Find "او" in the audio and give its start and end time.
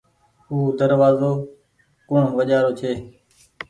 0.49-0.57